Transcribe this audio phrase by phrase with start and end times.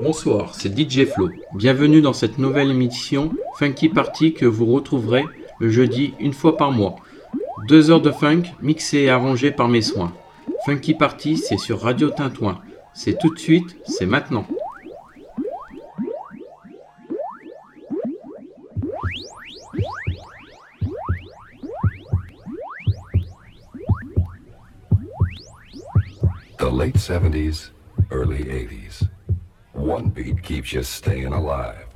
[0.00, 1.30] Bonsoir, c'est DJ Flo.
[1.54, 5.24] Bienvenue dans cette nouvelle émission Funky Party que vous retrouverez
[5.58, 6.94] le jeudi une fois par mois.
[7.66, 10.12] Deux heures de funk mixées et arrangées par mes soins.
[10.64, 12.60] Funky Party, c'est sur Radio Tintouin.
[12.94, 14.46] C'est tout de suite, c'est maintenant.
[26.58, 27.72] The late 70s,
[28.12, 29.07] early 80s.
[29.98, 31.88] One beat keeps you staying alive.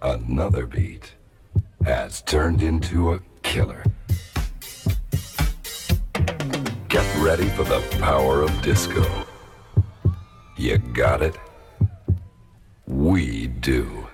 [0.00, 1.12] Another beat
[1.84, 3.84] has turned into a killer.
[6.88, 9.04] Get ready for the power of disco.
[10.56, 11.36] You got it?
[12.86, 14.05] We do.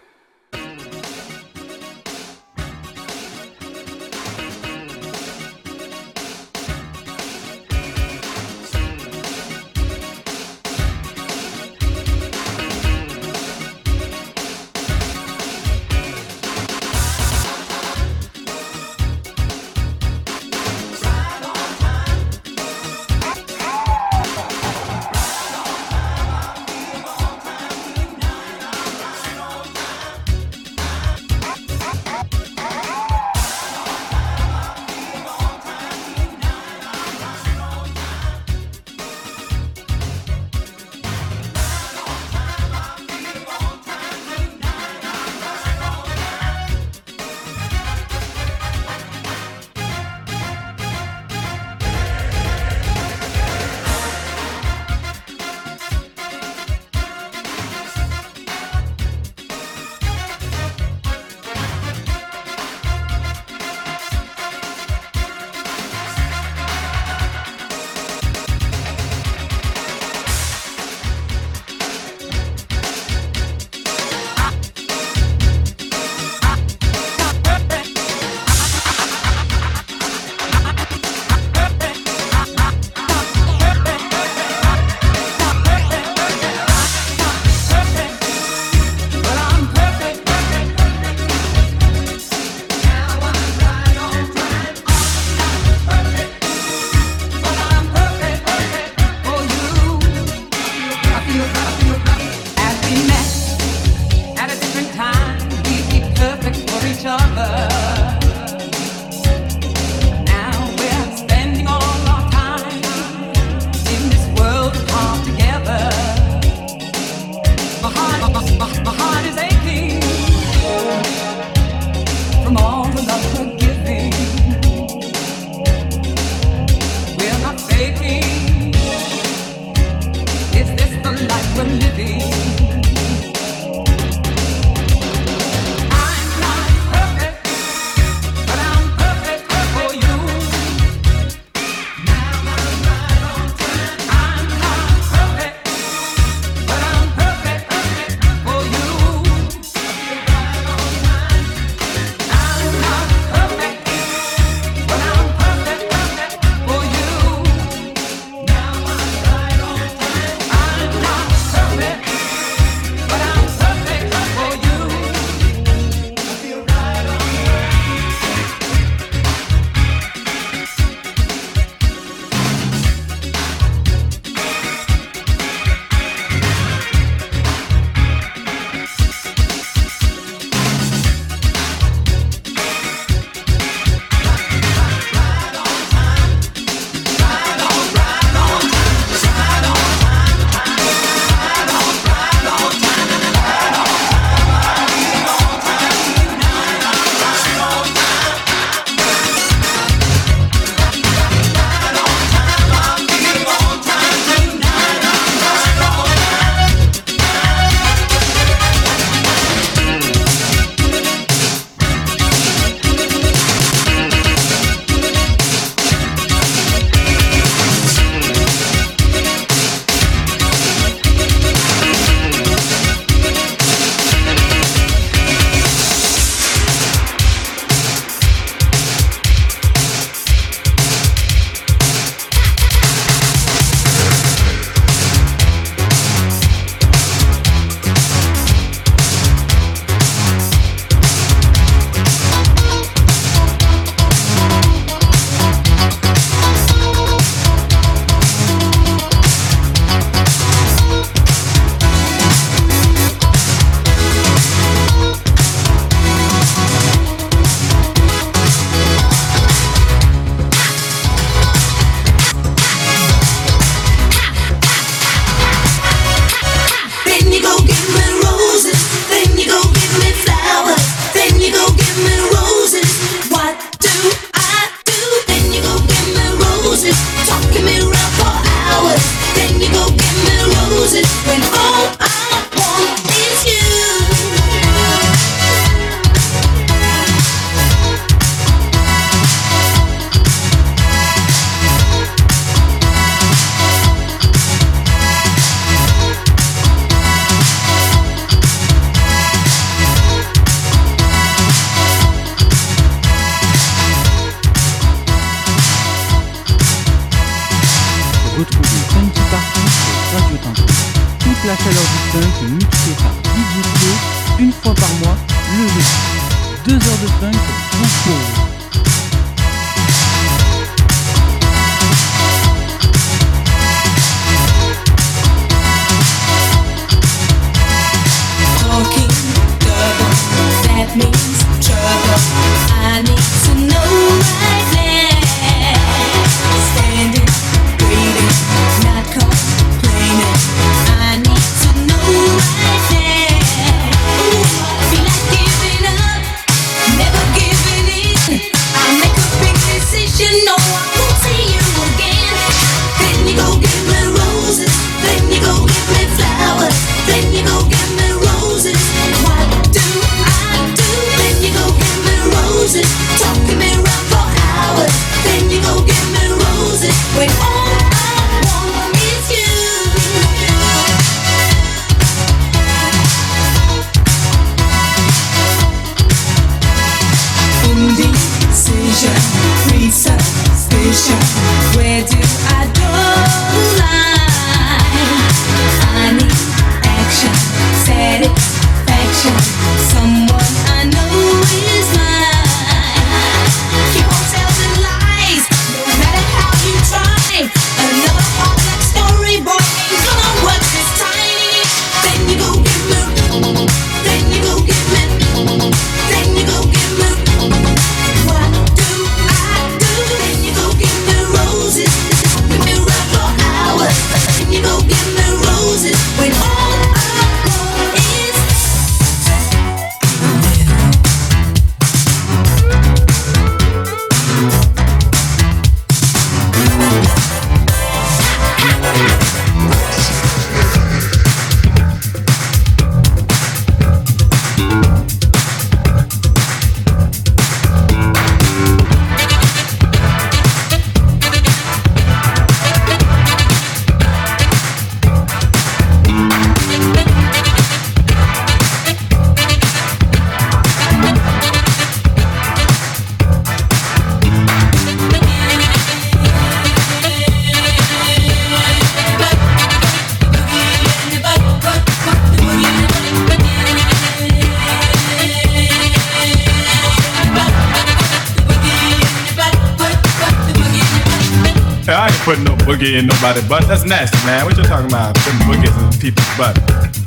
[473.02, 473.66] In nobody's butt.
[473.66, 474.46] That's nasty, man.
[474.46, 475.18] What you talking about?
[475.26, 476.54] Putting boogies in people's butt.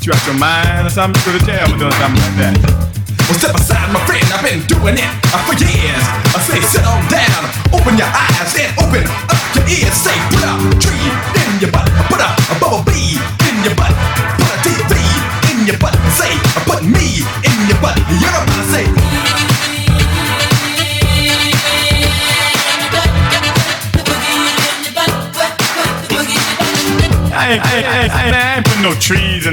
[0.03, 1.17] You out your mind or something?
[1.23, 2.59] Go to jail for doing something like that.
[3.25, 4.21] Well, step aside, my friend.
[4.29, 5.11] I've been doing it
[5.47, 6.05] for years.
[6.35, 7.41] I say, sit on down,
[7.73, 9.01] open your eyes, and open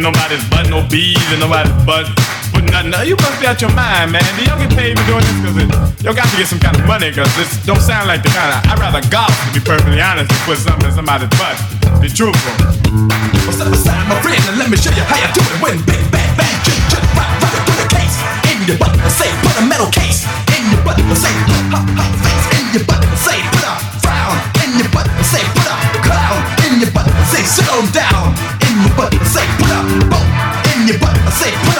[0.02, 2.10] nobody's butt, no bees in nobody's butt.
[2.52, 2.92] Putting nothing.
[3.08, 4.20] You must be out your mind, man.
[4.36, 5.38] Do y'all get paid for doing this?
[5.40, 5.68] Cause it,
[6.04, 7.08] y'all got to get some kind of money.
[7.14, 8.60] Cause this don't sound like the kind of.
[8.68, 11.56] I'd rather golf, to be perfectly honest, than put something in somebody's butt.
[12.02, 12.52] Be truthful.
[13.46, 15.56] Well, step aside, my friend, and let me show you how you do it.
[15.62, 18.18] When big bang bang, just just right, right, put a case
[18.52, 18.92] in your butt.
[19.00, 20.98] I Say, put a metal case in your butt.
[21.16, 21.32] Say,
[21.72, 23.00] hot, hot face in your butt.
[23.16, 25.08] Say, put a frown in your butt.
[25.08, 27.08] I Say, put a clown in your butt.
[27.08, 28.36] I Say, sit on down
[28.68, 29.14] in your butt
[29.72, 31.16] up, boat in your butt.
[31.16, 31.71] I say.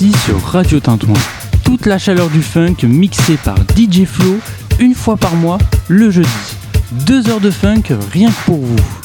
[0.00, 1.12] Sur Radio Tintouin.
[1.62, 4.38] Toute la chaleur du funk mixée par DJ Flo
[4.78, 6.28] une fois par mois le jeudi.
[7.04, 8.99] Deux heures de funk rien que pour vous.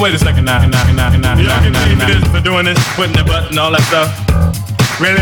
[0.00, 0.64] Wait a second now.
[0.64, 3.84] now, now, now Y'all can give me for doing this, putting the button, all that
[3.84, 4.08] stuff.
[4.96, 5.20] Really?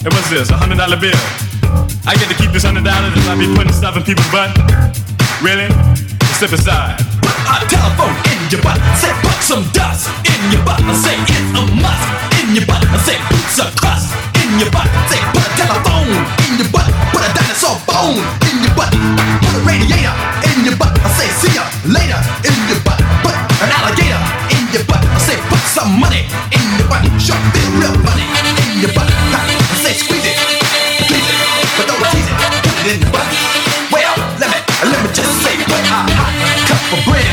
[0.00, 0.48] And what's this?
[0.48, 1.12] A hundred dollar bill.
[2.08, 4.48] I get to keep this hundred dollars if I be putting stuff in people's butt.
[5.44, 5.68] Really?
[6.40, 7.04] Step aside.
[7.20, 8.80] Put a telephone in your butt.
[8.96, 10.80] Say put some dust in your butt.
[10.80, 12.08] I say it's a must
[12.40, 12.80] in your butt.
[12.80, 14.08] I say boots a crust
[14.40, 14.88] in your butt.
[14.88, 16.16] I say put a telephone
[16.48, 16.88] in your butt.
[17.12, 18.47] Put a dinosaur bone
[25.78, 27.06] some money in your body.
[27.22, 29.14] Shove it real money in your body.
[29.30, 29.46] Huh?
[29.46, 30.34] I say squeeze it,
[31.06, 31.38] squeeze it,
[31.78, 32.34] but don't tease it.
[32.66, 33.38] Put it in your body.
[33.94, 34.58] Well, let me
[34.90, 36.34] let me just say put a hot
[36.66, 37.27] cup of bread.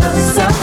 [0.00, 0.59] another side.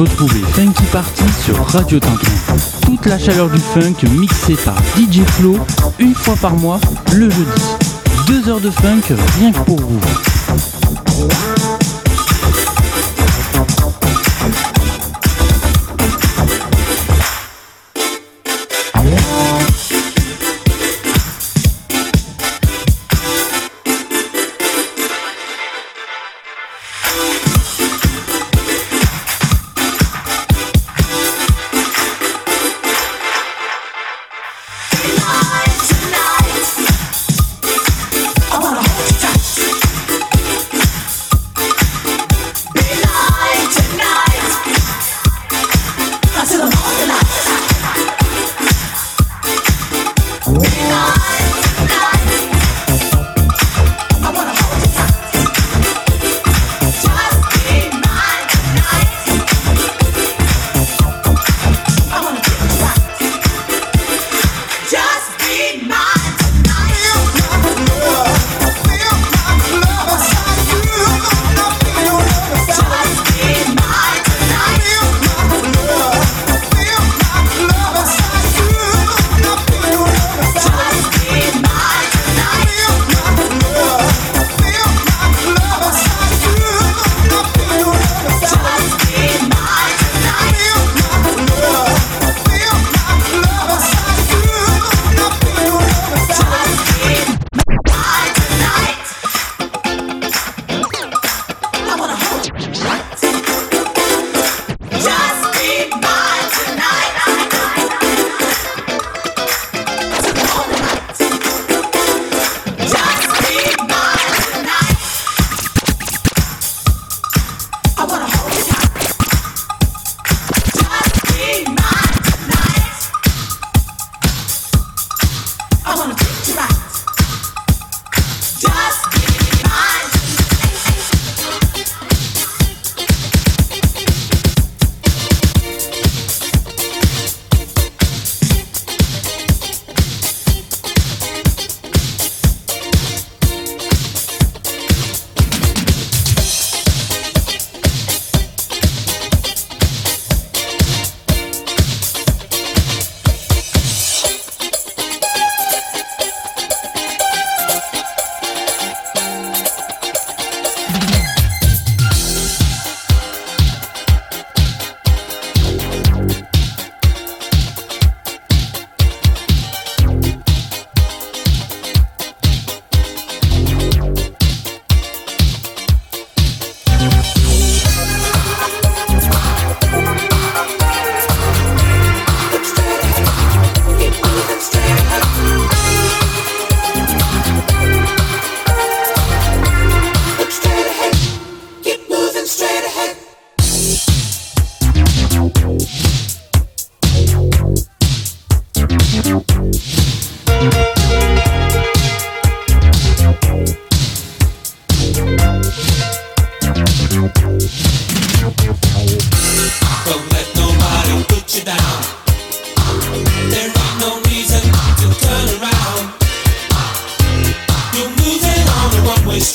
[0.00, 2.56] Retrouvez Funky Party sur Radio Tintin.
[2.86, 5.58] Toute la chaleur du funk mixée par DJ Flo
[5.98, 6.80] une fois par mois
[7.12, 7.62] le jeudi.
[8.26, 10.00] Deux heures de funk rien que pour vous.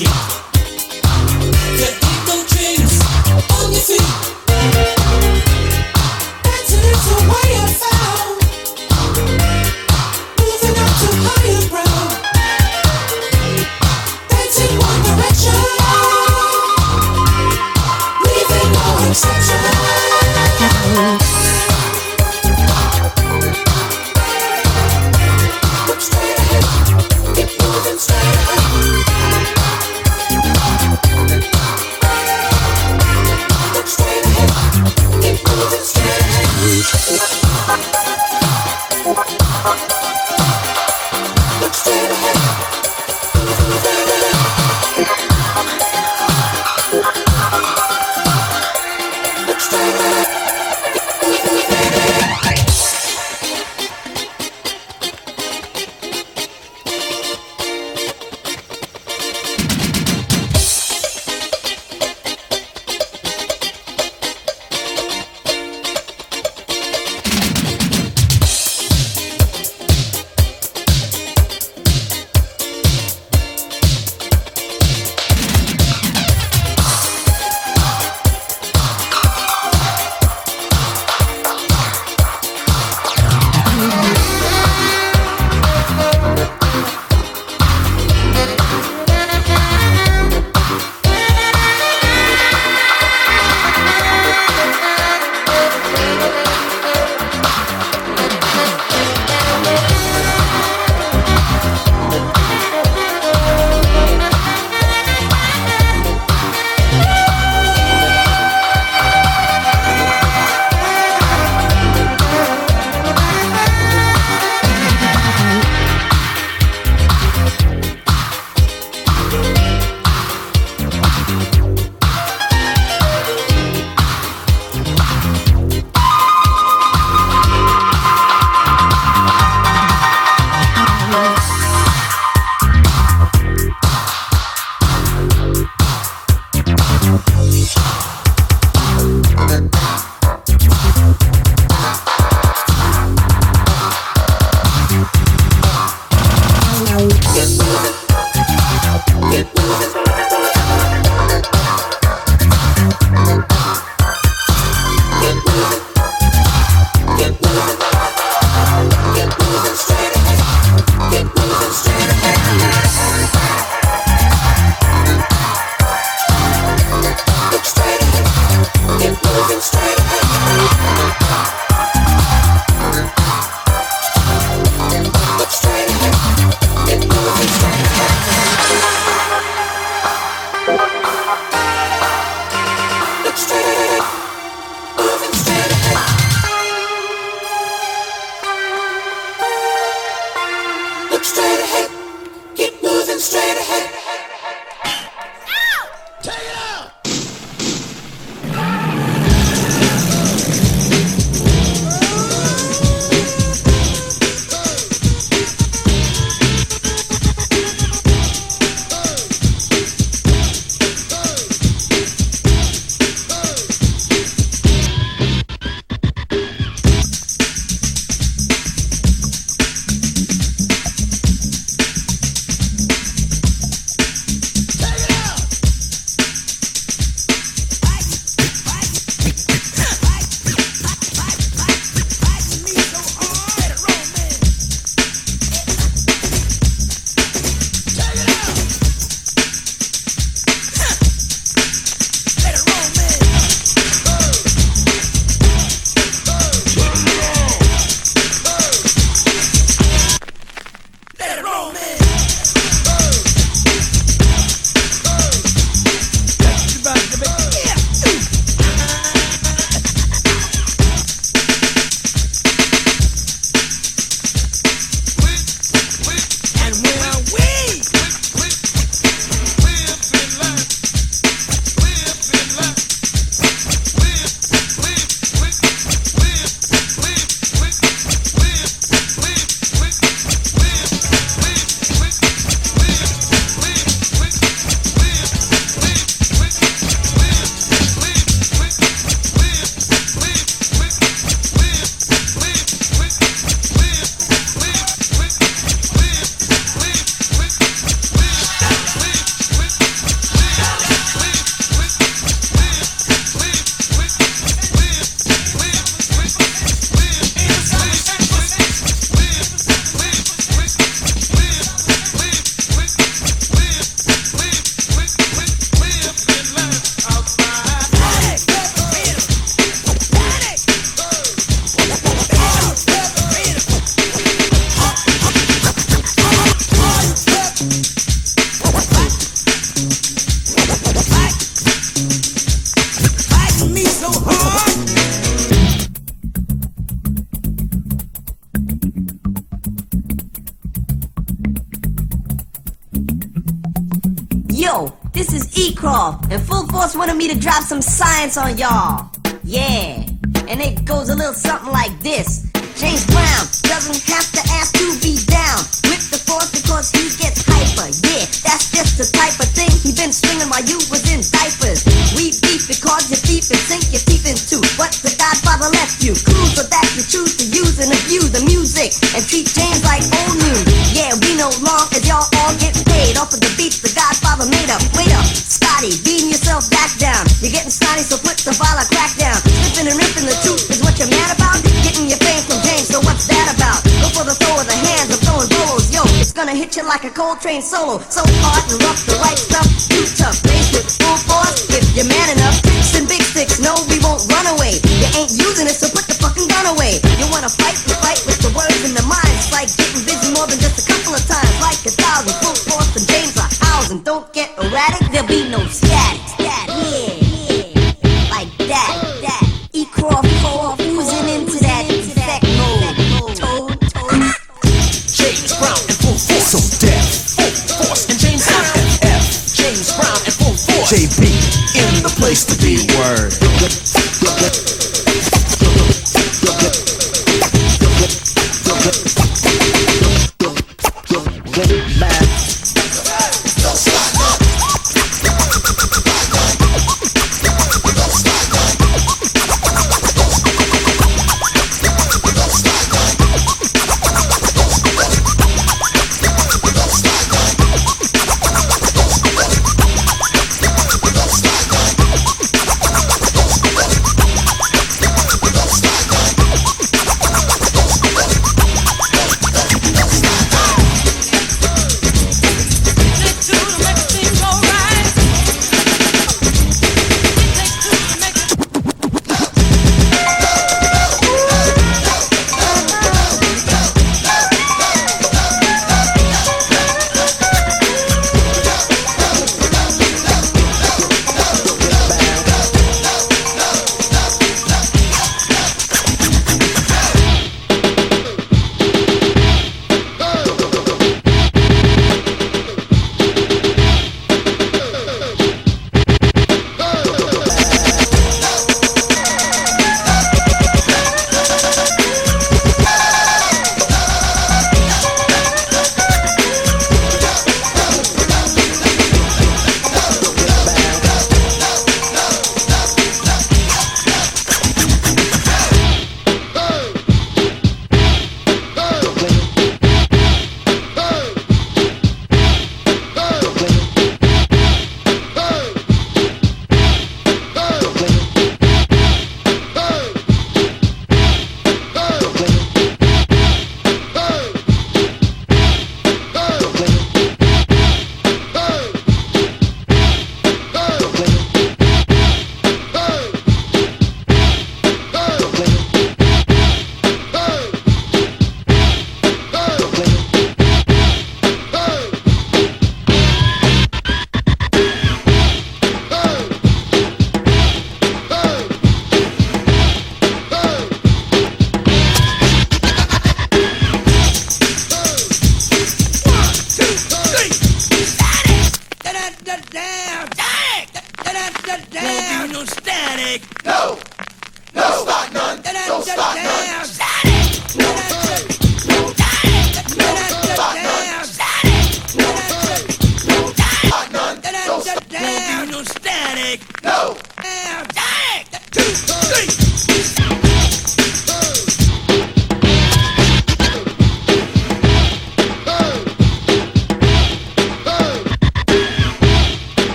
[0.00, 0.39] Yeah.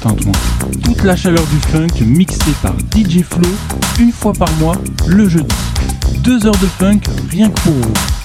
[0.00, 3.48] Toute la chaleur du funk mixée par DJ Flow
[3.98, 4.76] une fois par mois
[5.08, 5.54] le jeudi.
[6.22, 8.17] Deux heures de funk rien que pour vous.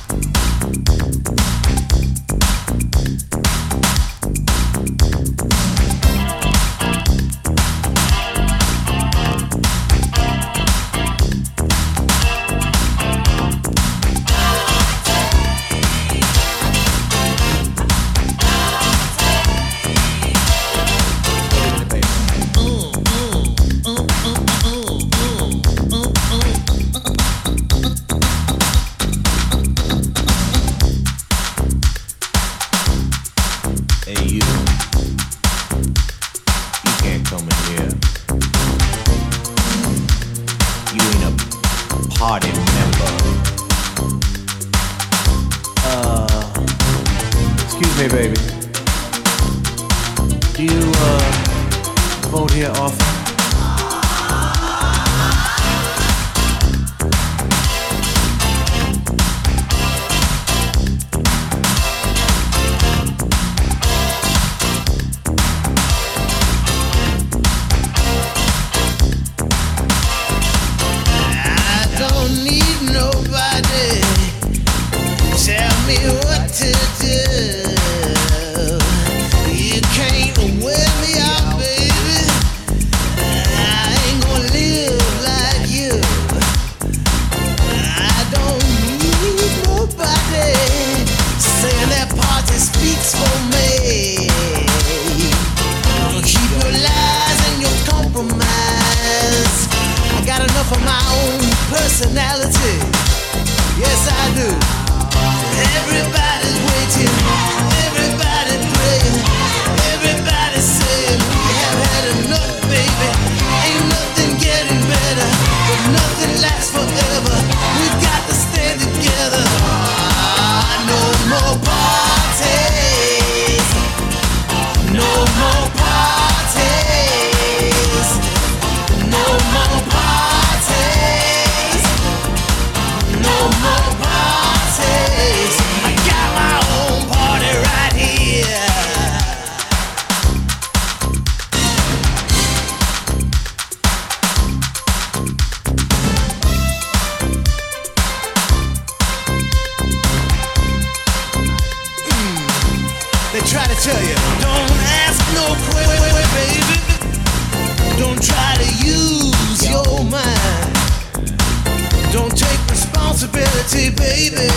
[163.63, 164.49] reality, baby.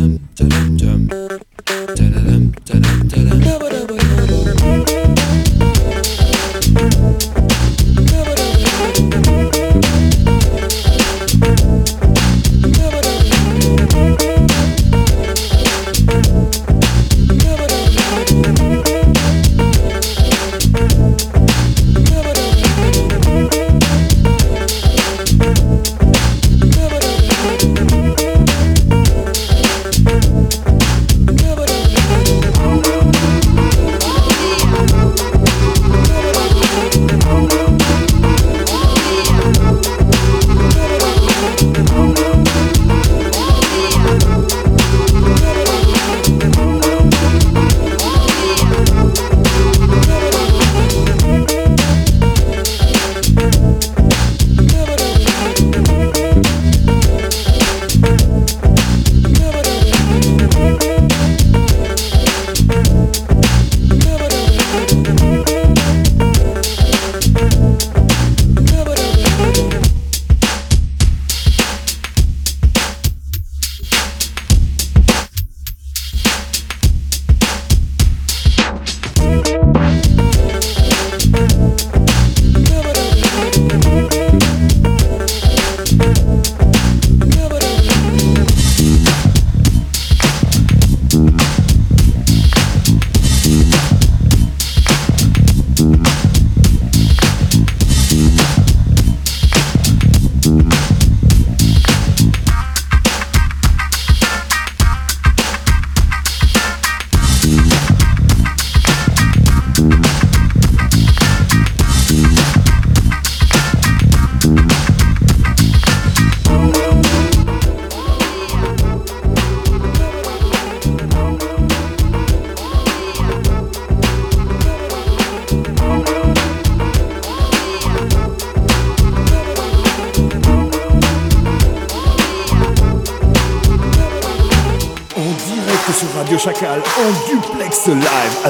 [0.00, 0.39] Mm.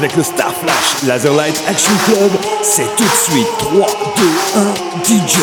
[0.00, 2.30] Avec le Star Flash Laserlight Action Club.
[2.62, 3.86] C'est tout de suite 3,
[4.16, 4.24] 2,
[4.56, 5.36] 1, DJ.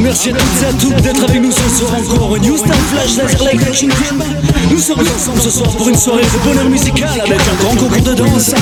[0.00, 3.16] Merci à toutes et à tous d'être avec nous ce soir encore New Star Flash
[3.16, 4.22] Laserlight Action Club.
[4.70, 8.02] Nous sommes ensemble ce soir pour une soirée de bonheur musical avec un grand concours
[8.02, 8.54] de danse,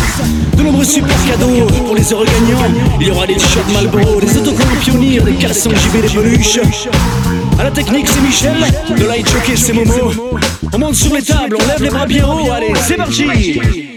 [0.57, 2.73] de nombreux super cadeaux pour les heureux gagnants.
[2.99, 6.89] Il y aura des t-shirts Malboro, des autocollants pionniers, des caleçons JB, des peluches.
[7.59, 8.57] À la technique, c'est Michel,
[8.97, 10.39] de light jockey, c'est Momo.
[10.73, 13.88] On monte sur les tables, on lève les bras bien haut, allez, c'est parti!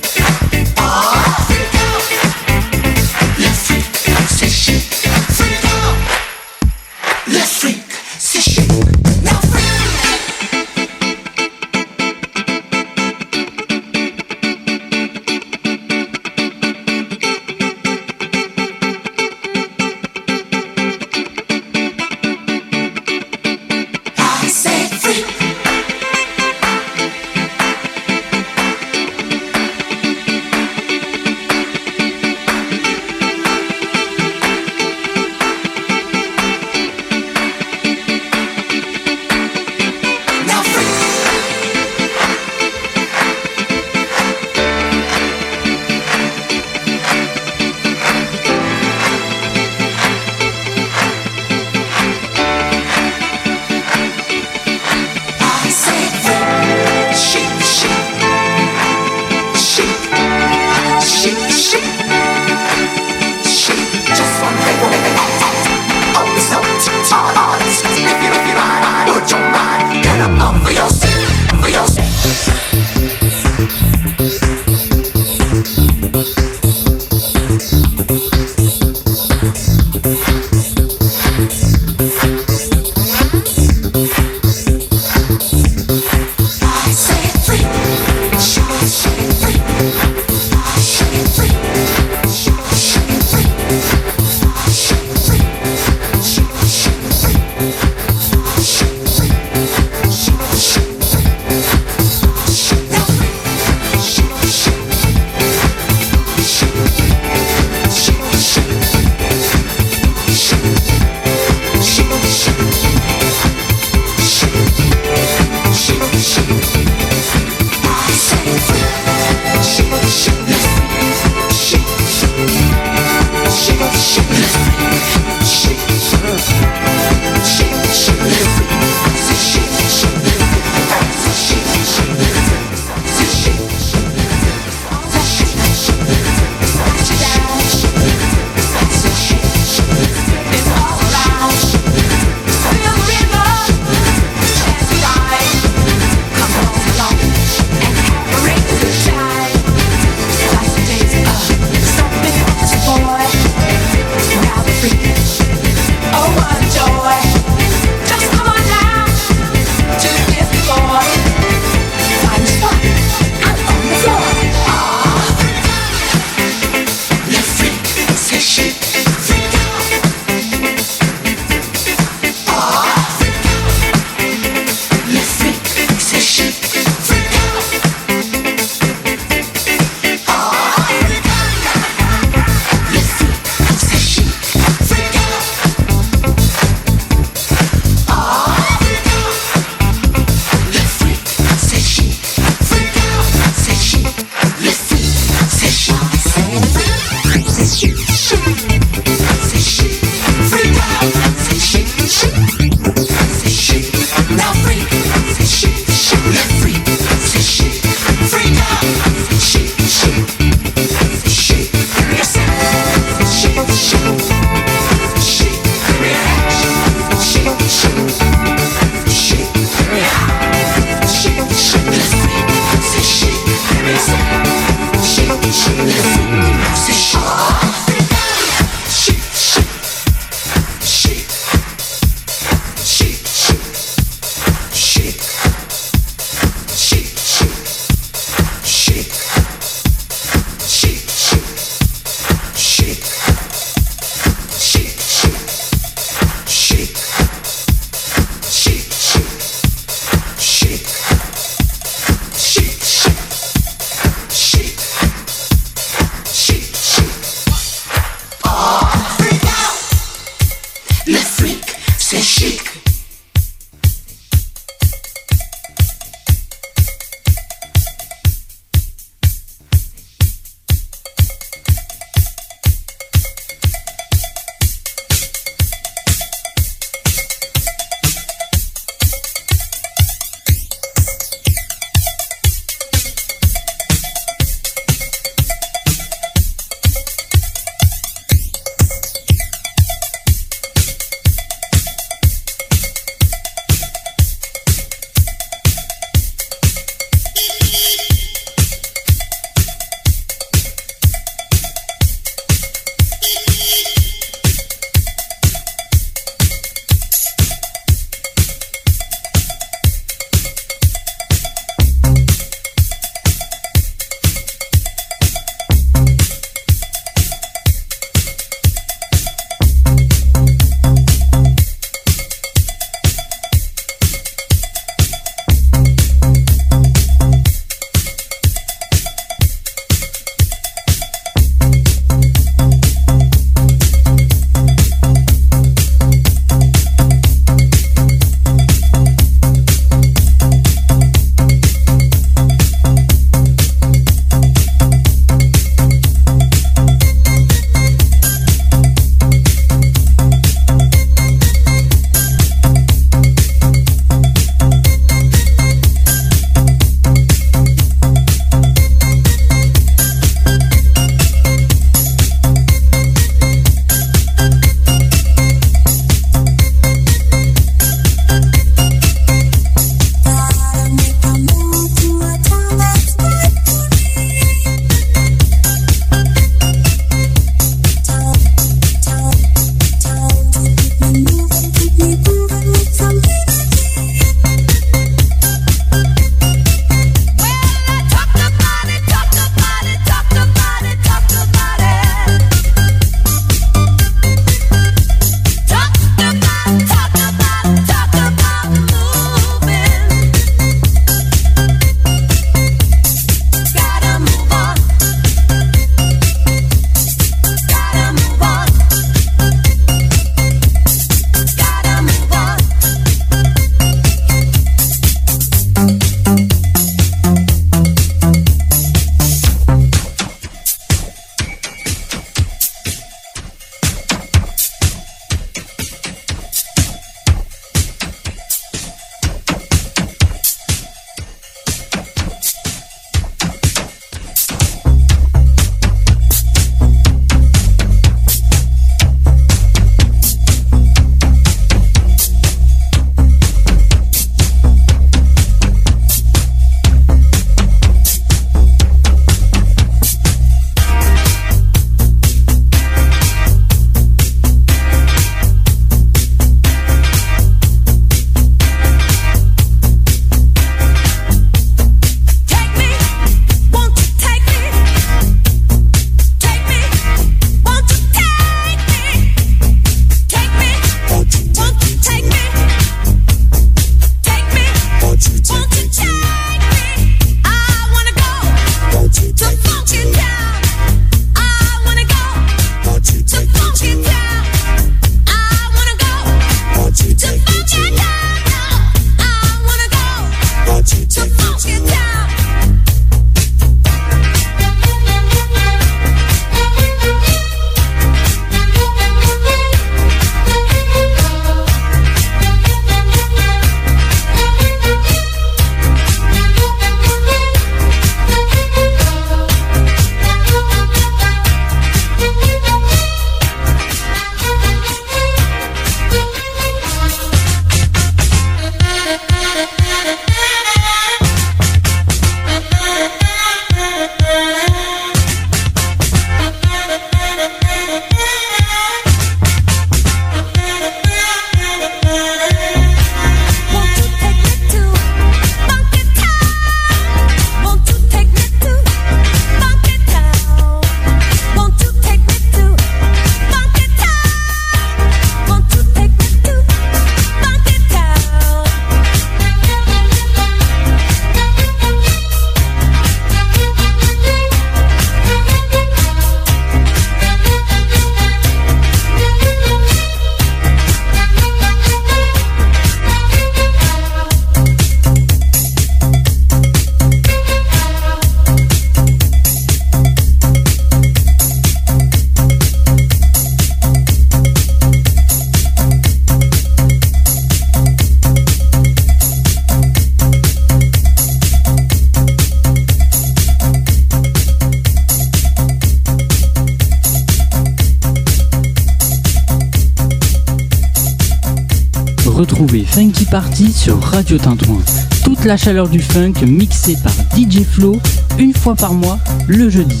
[595.22, 598.00] Toute la chaleur du funk mixée par DJ Flo
[598.38, 600.00] une fois par mois le jeudi.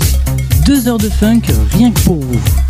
[0.64, 1.42] Deux heures de funk
[1.72, 2.65] rien que pour vous.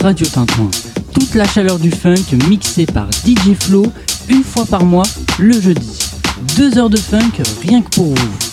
[0.00, 0.70] Radio Tintouin.
[1.12, 3.84] Toute la chaleur du funk mixée par DJ Flow
[4.28, 5.06] une fois par mois
[5.38, 5.98] le jeudi.
[6.56, 8.47] Deux heures de funk rien que pour vous.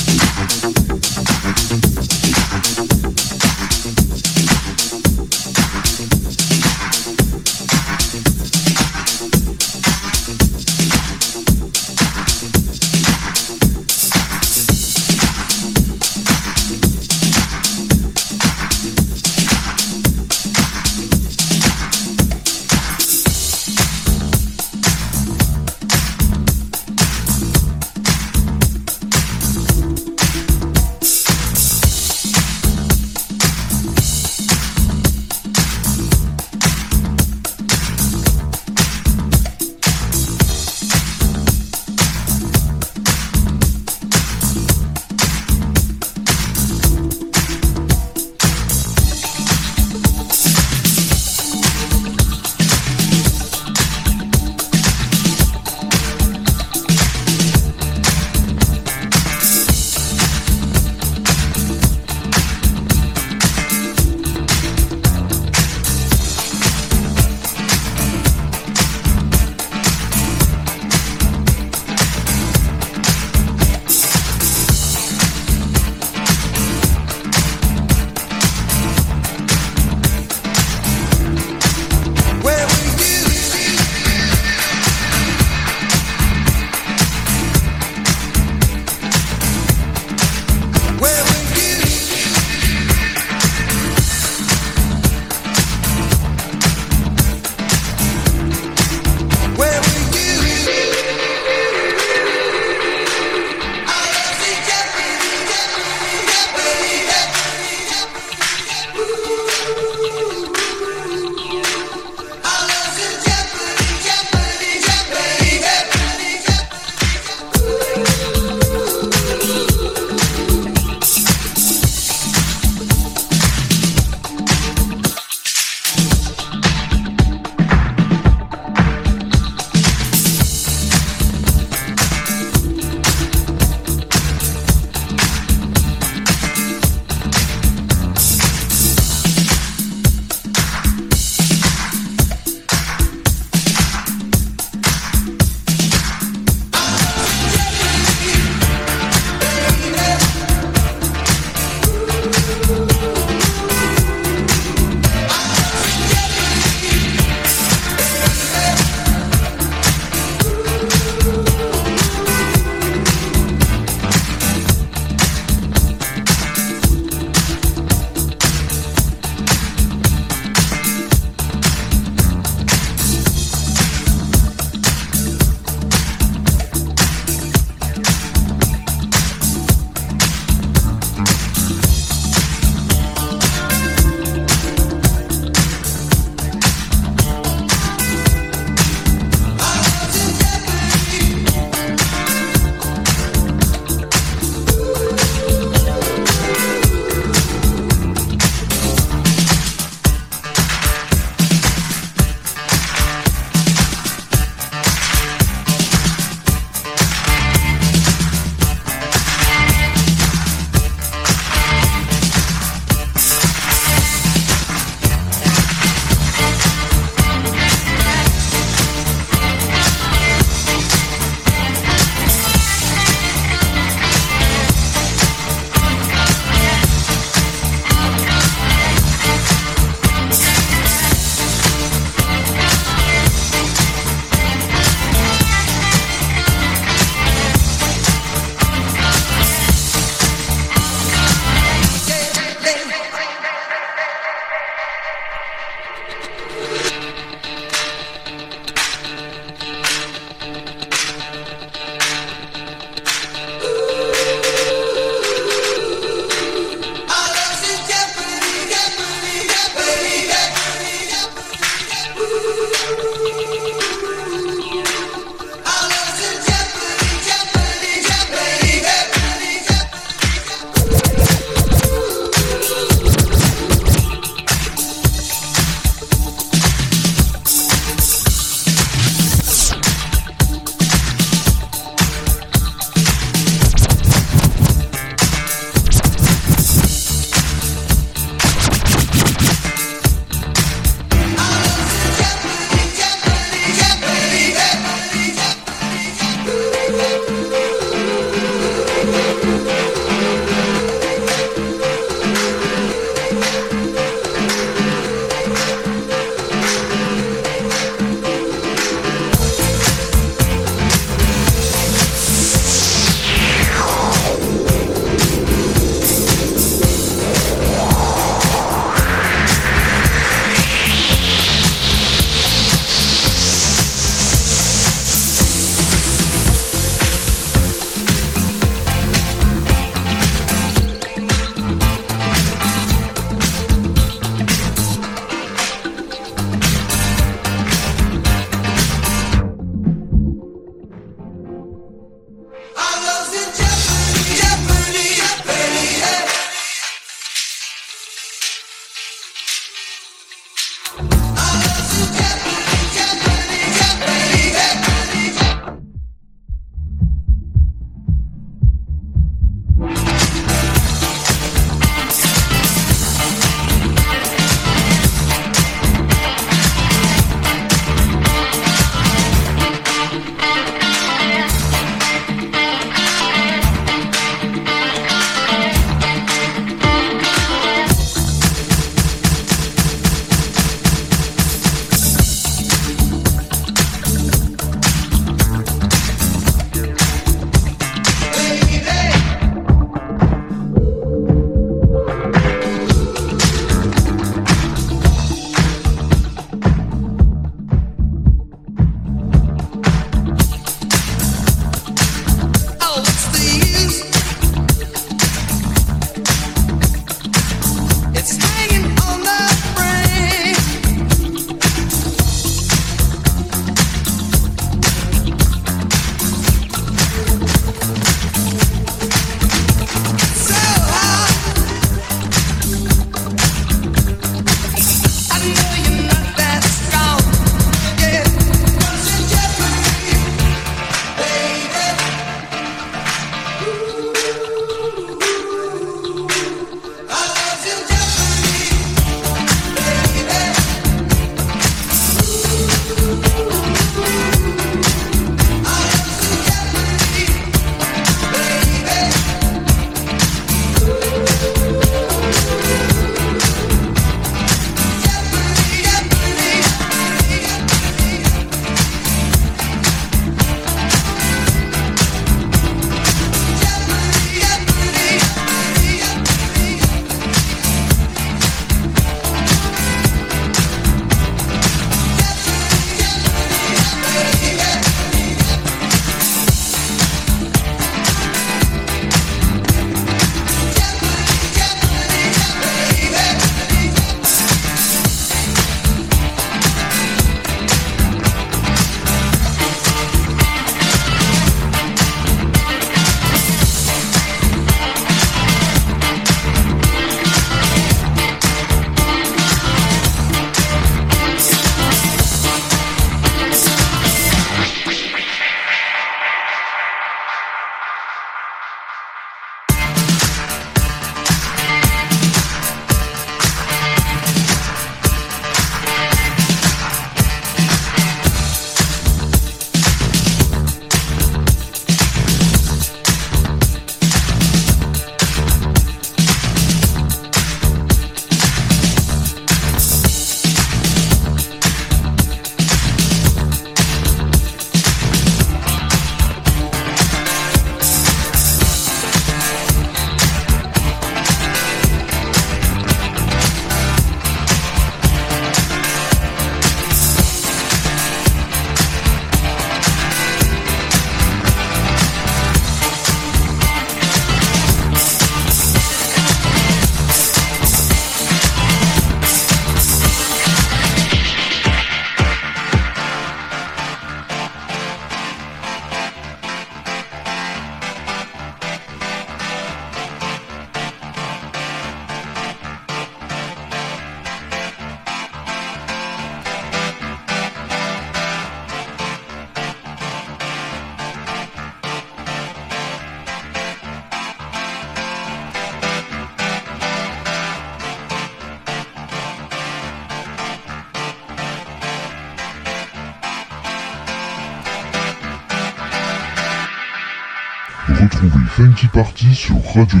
[598.76, 600.00] Funky sur Radio.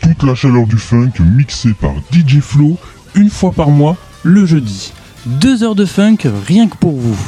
[0.00, 2.78] Toute la chaleur du funk mixée par DJ Flo
[3.14, 4.94] Une fois par mois, le jeudi.
[5.26, 6.16] Deux heures de funk
[6.46, 7.18] rien que pour vous.